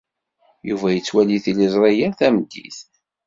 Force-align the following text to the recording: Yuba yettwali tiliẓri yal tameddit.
Yuba 0.69 0.87
yettwali 0.91 1.37
tiliẓri 1.43 1.91
yal 1.99 2.13
tameddit. 2.19 2.77